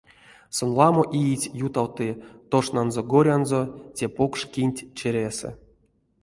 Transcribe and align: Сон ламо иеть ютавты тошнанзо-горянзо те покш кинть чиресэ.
Сон 0.55 0.69
ламо 0.77 1.03
иеть 1.19 1.51
ютавты 1.65 2.07
тошнанзо-горянзо 2.51 3.61
те 3.95 4.05
покш 4.15 4.41
кинть 4.53 4.85
чиресэ. 4.97 5.49